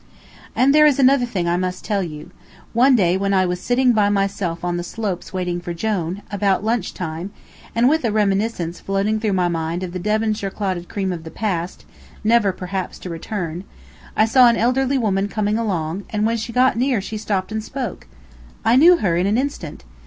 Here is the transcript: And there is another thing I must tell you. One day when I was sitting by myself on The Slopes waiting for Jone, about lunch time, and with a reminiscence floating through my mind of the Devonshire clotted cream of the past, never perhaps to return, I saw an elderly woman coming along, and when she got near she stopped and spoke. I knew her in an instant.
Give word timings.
And 0.55 0.73
there 0.73 0.87
is 0.87 0.97
another 0.97 1.27
thing 1.27 1.47
I 1.47 1.57
must 1.57 1.85
tell 1.85 2.01
you. 2.01 2.31
One 2.73 2.95
day 2.95 3.15
when 3.17 3.35
I 3.35 3.45
was 3.45 3.61
sitting 3.61 3.91
by 3.93 4.09
myself 4.09 4.65
on 4.65 4.77
The 4.77 4.83
Slopes 4.83 5.31
waiting 5.31 5.61
for 5.61 5.75
Jone, 5.75 6.23
about 6.31 6.63
lunch 6.63 6.95
time, 6.95 7.29
and 7.75 7.87
with 7.87 8.03
a 8.03 8.11
reminiscence 8.11 8.79
floating 8.79 9.19
through 9.19 9.33
my 9.33 9.47
mind 9.47 9.83
of 9.83 9.91
the 9.93 9.99
Devonshire 9.99 10.49
clotted 10.49 10.89
cream 10.89 11.13
of 11.13 11.23
the 11.23 11.29
past, 11.29 11.85
never 12.23 12.51
perhaps 12.51 12.97
to 12.97 13.11
return, 13.11 13.63
I 14.17 14.25
saw 14.25 14.47
an 14.47 14.57
elderly 14.57 14.97
woman 14.97 15.27
coming 15.27 15.59
along, 15.59 16.05
and 16.09 16.25
when 16.25 16.37
she 16.37 16.51
got 16.51 16.77
near 16.77 16.99
she 16.99 17.17
stopped 17.19 17.51
and 17.51 17.63
spoke. 17.63 18.07
I 18.65 18.77
knew 18.77 18.97
her 18.97 19.15
in 19.15 19.27
an 19.27 19.37
instant. 19.37 19.83